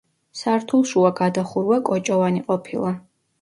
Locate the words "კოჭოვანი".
1.91-2.41